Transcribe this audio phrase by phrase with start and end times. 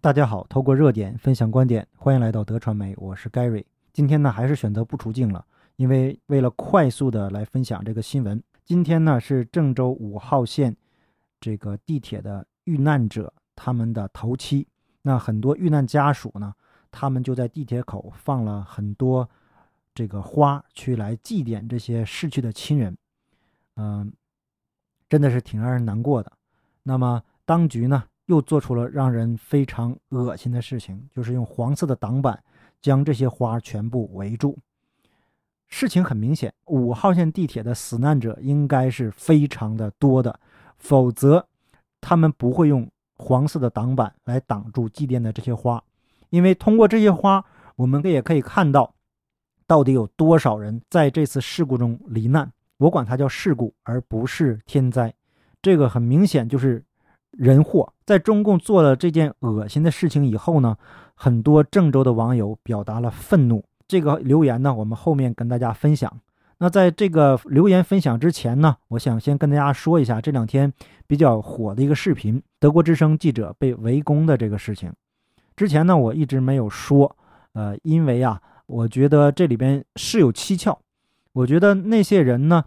[0.00, 3.64] 大家好，透过热点分享观点，欢迎来到德传媒，我是 Gary。
[3.92, 8.40] 今天呢，还是选择不出镜了，因为为了快速的来分享这个新闻。
[8.64, 10.76] 今天呢，是郑州五号线
[11.40, 14.68] 这个地铁的遇难者他们的头七。
[15.02, 16.54] 那很多遇难家属呢，
[16.92, 19.28] 他们就在地铁口放了很多
[19.92, 22.96] 这个花去来祭奠这些逝去的亲人。
[23.74, 24.12] 嗯，
[25.08, 26.30] 真的是挺让人难过的。
[26.84, 32.38] 那么当局呢，又做出了让人非常恶心的事情，就是用黄色的挡板
[32.80, 34.56] 将这些花全部围住。
[35.66, 40.38] 事情很明显，五号线地铁的死难者应该是非常的多的，
[40.76, 41.46] 否则
[42.00, 45.82] 他们不会用黄色的挡板来挡住祭奠的这些花。
[46.30, 47.44] 因为通过这些花，
[47.76, 48.94] 我们也可以看到，
[49.66, 52.50] 到底有多少人在这次事故中罹难。
[52.76, 55.12] 我管它叫事故，而不是天灾。
[55.60, 56.84] 这个很明显就是
[57.38, 57.90] 人祸。
[58.04, 60.76] 在中共做了这件恶心的事情以后呢，
[61.14, 63.64] 很多郑州的网友表达了愤怒。
[63.86, 66.12] 这个留言呢，我们后面跟大家分享。
[66.58, 70.72] 那在这个留言分享之前呢，我想先跟大家说一下这两天
[71.06, 74.92] 比较火的一个视频——德国之声记者被围攻的这个事情。
[75.54, 77.16] 之前呢，我一直没有说，
[77.52, 80.76] 呃，因为啊，我觉得这里边事有蹊跷。
[81.32, 82.64] 我觉得那些人呢，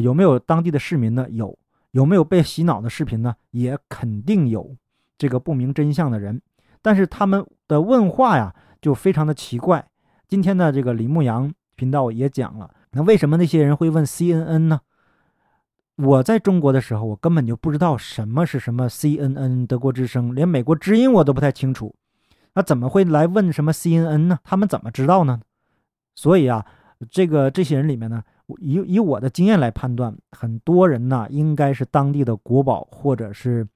[0.00, 1.26] 有没有当地的市民呢？
[1.30, 1.58] 有，
[1.92, 3.34] 有没有被洗脑的视频呢？
[3.52, 4.76] 也肯定有
[5.16, 6.42] 这个不明真相的人。
[6.82, 9.86] 但是他们的问话呀，就非常的奇怪。
[10.26, 14.80] 今天的这个李牧阳频道也讲了，那为什么那些人会问 CNN 呢？
[15.96, 21.94] 我在中国的时候，我根本就不知道什么是什么 CNN 德国之声，连美国之音我都不太清楚。
[22.54, 24.38] 那怎么会来问什么 CNN 呢？
[24.42, 25.40] 他们怎么知道呢？
[26.14, 26.66] 所以啊，
[27.10, 28.24] 这个这些人里面呢，
[28.60, 33.66] 以以我的经验来判断，很多人呢应该是当地的国保或者是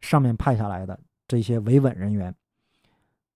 [0.00, 2.34] 上面派下来的这些维稳人员。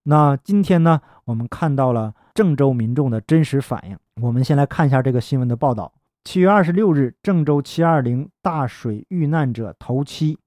[0.04, 3.96] 那今天呢，我们看到了郑州民众的真实反应。
[4.20, 5.92] 我们先来看一下这个新闻的报道。
[6.24, 10.38] 七月二十六日，郑州七二零大水遇难者头七，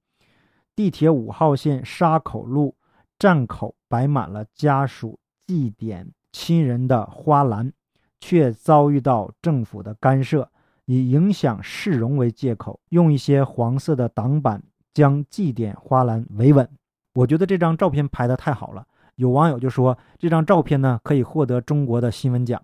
[0.74, 2.74] 地铁五号线沙口路
[3.18, 7.72] 站口摆满了家属祭奠亲人的花篮，
[8.20, 10.48] 却遭遇到政府的干涉，
[10.84, 14.62] 以影响市容为借口，用一些黄色的挡板
[14.94, 16.68] 将祭奠花篮围稳。
[17.14, 18.86] 我觉得这张照片拍的太好了。
[19.16, 22.62] 有网友就说这张照片呢可以获得中国的新闻奖，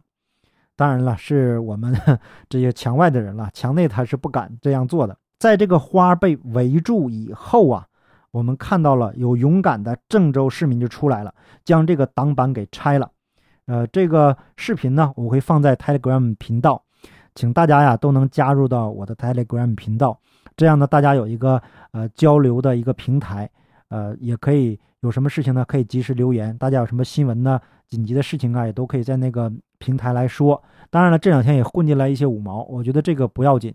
[0.76, 1.94] 当然了，是我们
[2.50, 5.16] 这些墙外的人了，墙内他是不敢这样做的。
[5.38, 7.86] 在这个花被围住以后啊，
[8.30, 13.10] 我们看到了有勇敢的郑州市民就出来了，将这个挡板给拆了。
[13.72, 16.82] 呃，这个视频呢我会放在 Telegram 频道，
[17.34, 20.18] 请大家呀都能加入到我的 Telegram 频道，
[20.54, 21.62] 这样呢大家有一个
[21.92, 23.48] 呃交流的一个平台，
[23.88, 24.78] 呃也可以。
[25.00, 25.64] 有什么事情呢？
[25.66, 26.56] 可以及时留言。
[26.58, 27.60] 大家有什么新闻呢？
[27.88, 30.62] 紧急的事情啊，也都可以在那个平台来说。
[30.90, 33.74] 当然了，这两天也混进来一些五毛，我觉得这个不要紧。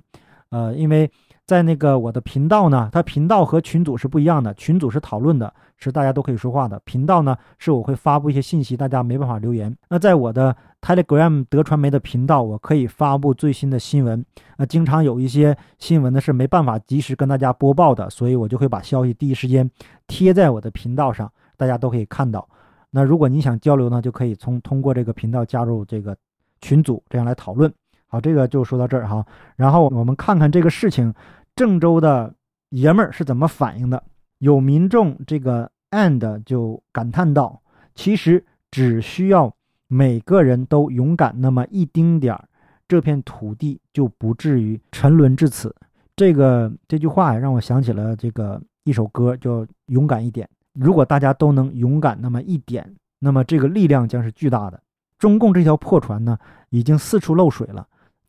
[0.51, 1.11] 呃，因为
[1.47, 4.53] 在那个我的频道呢，它频道和群组是不一样的。
[4.55, 6.77] 群组是讨论的，是大家都可以说话的。
[6.83, 9.73] 频道呢，是我会发布一些信息，大家没办法留言。
[9.87, 14.25] 那在我的 Telegram 德传媒的频道，我可以发布最新的新闻。
[14.57, 19.71] 那经常有一些新闻呢是没办法及时跟大家播报的，所以我就会把消息第一时间
[20.05, 22.45] 贴在我的频道上，大家都可以看到。
[22.89, 26.13] 那如果你想交流呢，就可以从通过这个频道加入这个
[26.59, 27.73] 群组，这样来讨论。
[28.09, 29.25] 好，这个就说到这儿哈。
[29.57, 31.13] 然后我们看看这个事情，
[31.57, 32.35] 郑州的
[32.69, 34.01] 爷们儿是怎么反应的。
[34.37, 37.59] 有民众这个 and 就感叹道
[37.95, 39.51] ：“其实只需要
[39.87, 42.47] 每个人都勇敢那么一丁点儿，
[42.87, 45.75] 这片土地就不至于沉沦至此。”
[46.15, 50.47] 这个这句话让我想起了这个一首歌，叫《勇敢一点》。
[50.79, 54.79] 如果大家都能勇敢那么一点，那么这个力量将是巨大的。
[55.17, 56.37] 中共这条破船呢，
[56.69, 57.87] 已经四处漏水了。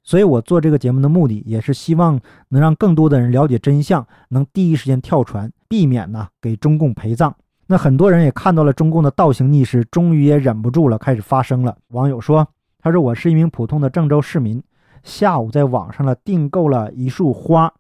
[0.09, 7.37] 所以我做这个节目的目的，也是希望能让更多的人了解真相，能第一时间跳船，避免呢给中共陪葬。
[7.67, 11.77] 那很多人也看到了中共的倒行逆施，终于也忍不住了，开始发声了。
[11.89, 12.49] 网友说
[12.81, 14.63] ：“他说我是一名普通的郑州市民，
[15.03, 17.71] 下午在网上了订购了一束花，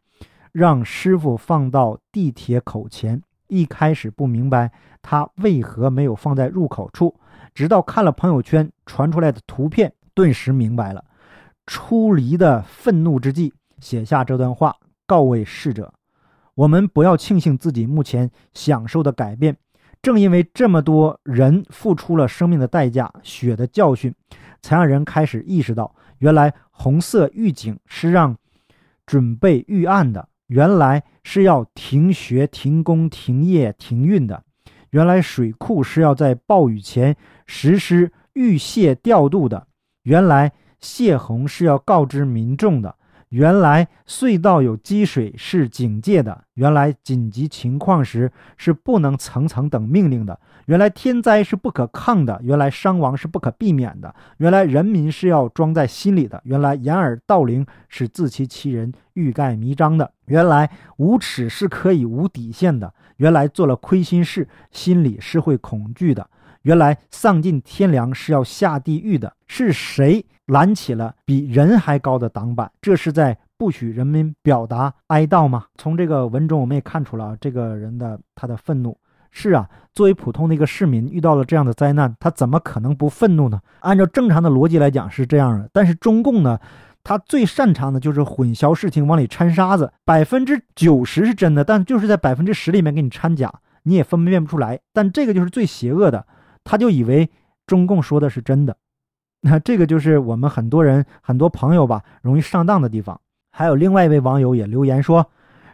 [0.52, 3.22] 让师傅放到地铁口前。
[3.46, 4.70] 一开始不明白
[5.00, 7.14] 他为何没有放在入口处，
[7.54, 11.02] 直到看了朋友圈传出来的图片，顿时明白了。”
[11.68, 14.74] 出离的愤怒之际，写下这段话，
[15.06, 15.92] 告慰逝者：
[16.54, 19.54] 我们不要庆幸自己目前享受的改变，
[20.00, 24.14] 正因为这么多人付出了生命的代价、血的教训，
[24.62, 28.34] 才让人开始意识到，原来红色预警是让
[29.04, 34.42] 准备预案的，原来是要停学、停工、停业、停运的，
[34.88, 39.66] 原来水库是要在暴雨前实施预泄调度的，
[40.04, 40.50] 原来
[40.80, 42.94] 泄洪是要告知民众的。
[43.30, 66.30] 原来隧道有积水是警戒的，原来紧急情况时是不能层层等命令的，原来天灾是不可抗的，原来伤亡是不可避免的，原来人民是要装在心里的，原来掩耳盗铃是自欺欺人、欲盖弥彰的，原来无耻是可以无底线的，原来做了亏心事心里是会恐惧的，
[66.62, 70.24] 原来丧尽天良是要下地狱的，是谁？
[70.46, 75.66] 拦起了比人还高的挡板，这是在不许人民表达哀悼吗？
[75.76, 78.96] 从这个文中我们也看出了这个人的他的愤怒。
[79.30, 83.60] 是啊，作为普通的一个市民，遇到了这样的灾难，他怎么可能不愤怒呢？
[83.80, 86.58] 按照正常的逻辑来讲是这样的，但是中共呢，
[87.04, 89.92] 他最擅长的就是混淆视听，往里掺沙子。
[90.06, 93.52] 百分之九十是真的，但就是在百分之十里面给你掺假，
[93.82, 94.80] 你也分辨不出来。
[94.94, 96.24] 但这个就是最邪恶的，
[96.68, 97.30] 他就以为
[97.66, 98.76] 中共说的是真的。
[99.40, 103.18] 那这个就是我们很多人、很多朋友吧，容易上当的地方。
[103.50, 105.30] 还有另外一位网友也留言说：“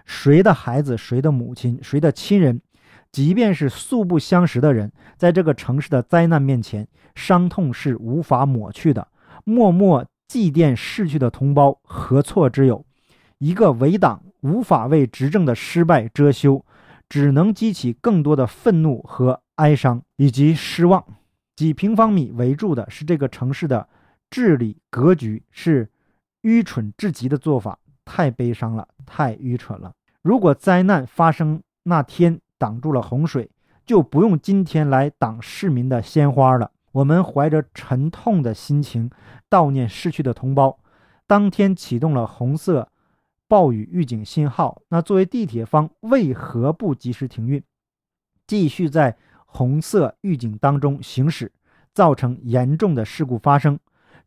[0.06, 2.61] 谁的孩子、谁的母亲、谁的亲人，
[3.11, 6.87] 即便是素不相识的人，在这个城市的灾难面前，
[7.17, 9.08] 伤痛是无法抹去的。
[9.43, 12.87] 默默祭奠逝去的同胞，何错之有？
[13.38, 16.64] 一个伪党无法为执政的失败遮羞，
[17.08, 21.05] 只能激起更多的愤怒和哀伤以及失望。”
[21.56, 23.89] 几平方米围住的是这个城市的
[24.29, 25.89] 治理格局，是
[26.41, 29.93] 愚蠢至极的做法，太悲伤了，太愚蠢了。
[30.23, 33.49] 如果灾难发生那天挡住了洪水，
[33.87, 36.73] 就不用今天来挡市民的鲜花了。
[36.91, 39.09] 我们怀着沉痛的心情
[39.49, 40.77] 悼念逝去的同胞，
[41.29, 42.89] 当天启动了红色
[43.47, 44.83] 暴雨预警信号。
[44.89, 47.62] 那作为地铁方，为何不及时停运，
[48.49, 49.17] 继续在？
[49.56, 51.53] 红色预警当中行驶，
[51.95, 53.79] 造成严重的事故发生，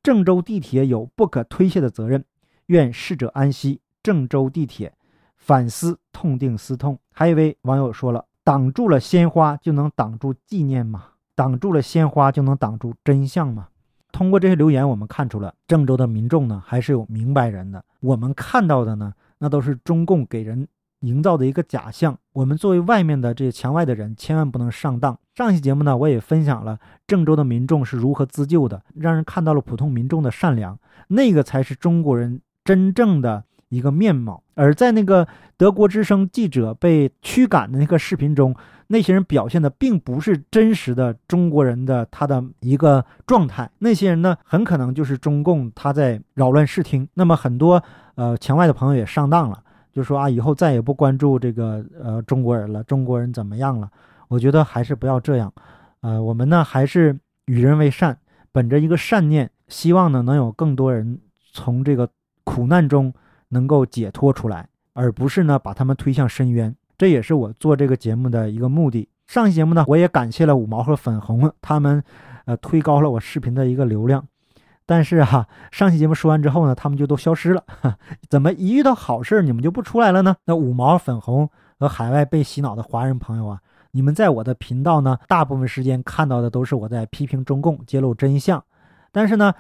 [0.02, 2.24] 郑州地铁有不可推卸的责任。
[2.68, 4.94] 愿逝者安息，郑州地铁
[5.36, 6.98] 反思痛定思痛。
[7.12, 11.04] 还有一位网友说了：“挡住了鲜花，就能挡住纪念吗？
[11.36, 13.68] 挡住了鲜花，就能挡住真相吗？”
[14.14, 17.84] 通过这些留言，我们看出了郑州的民众呢，还是有明白人的。
[18.00, 20.66] 我们看到的呢，那都是中共给人。
[21.02, 25.18] 营造的一个假象，我们作为外面的这些墙外的人，千万不能上当。
[25.36, 30.80] 上期节目呢，我也分享了郑州的民众是如何自救的，让人看到了普通民众的善良，
[31.10, 34.42] 那个才是中国人真正的一个面貌。
[34.56, 38.56] 而在那个德国之声记者被驱赶的那个视频中，
[38.88, 47.08] 那些人表现的并不是真实的中国人的他的一个状态，那些人呢，很可能就是中共他在扰乱视听。
[47.14, 47.84] 那么很多
[48.16, 49.62] 呃墙外的朋友也上当了。
[49.98, 53.90] 就说啊，以后再也不关注这个呃中国人了，中国人怎么样了？
[54.28, 55.52] 我觉得还是不要这样，
[56.02, 57.18] 呃，我们呢还是
[57.48, 58.16] 与人为善，
[58.52, 61.20] 本着一个善念，希望呢能有更多人
[61.52, 62.08] 从这个
[62.44, 63.12] 苦难中
[63.50, 66.76] 能够解脱出来，而不是呢把他们推向深渊。
[66.96, 69.10] 这也是我做这个节目的一个目的。
[69.26, 72.04] 上期节目呢，我也感谢了五毛和粉红，他们
[72.46, 74.24] 呃推高了我视频的一个流量。
[74.88, 77.64] 但是哈， 上期节目说完之后呢，他们就都消失了。
[78.28, 80.38] 怎么一遇到好事你们就不出来了呢？
[80.46, 81.48] 那五毛粉红
[81.78, 83.60] 和海外被洗脑的华人朋友啊，
[83.92, 88.64] 你们在我的频道呢，大部分时间看到的都是我在批评中共、揭露真相。
[89.12, 89.54] 但是呢，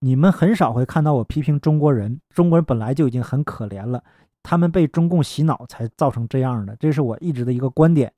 [0.00, 2.20] 你们很少会看到我批评中国人。
[2.30, 4.02] 中国人本来就已经很可怜了，
[4.42, 6.76] 他们被中共洗脑才造成这样的。
[6.78, 8.12] 这是我一直的一个观点。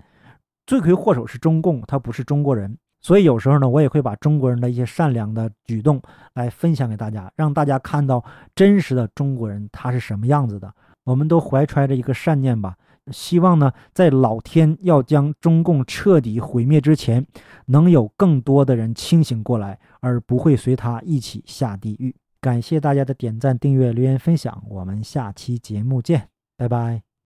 [0.66, 2.76] 罪魁祸首是中共，他不是中国人。
[3.06, 6.02] 所以有时候呢，我也会把中国人的一些善良的举动
[6.34, 10.74] 来分享给大家，让大家看到真实的中国人他是什么样子的。
[11.04, 12.74] 我们都怀揣着一个善念吧，
[13.12, 17.24] 希望呢，在老天要将中共彻底毁灭之前，
[17.66, 22.12] 能有更多的人清醒过来，而不会随他一起下地狱。
[22.40, 27.15] 感谢大家的点赞、订阅、留言、分享，我们下期节目见，拜拜。